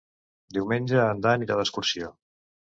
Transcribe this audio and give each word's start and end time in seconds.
Diumenge 0.57 0.97
en 1.09 1.21
Dan 1.27 1.45
irà 1.47 1.59
d'excursió. 1.61 2.11